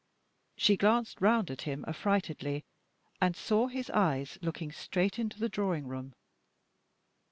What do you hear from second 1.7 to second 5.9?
affrightedly, and saw his eyes looking straight into the drawing